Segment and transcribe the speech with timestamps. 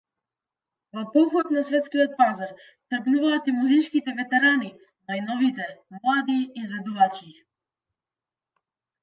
[0.99, 2.49] Во поход на светскиот пазар
[2.93, 4.71] тргнуваат и музичките ветерани,
[5.09, 5.67] но и новите,
[6.01, 7.31] млади изведувачи.